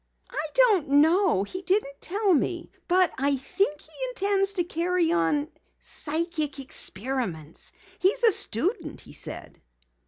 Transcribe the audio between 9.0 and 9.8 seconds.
he said."